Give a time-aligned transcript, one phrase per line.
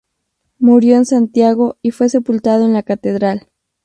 [0.57, 3.47] Murió en Santiago y fue sepultado en la catedral.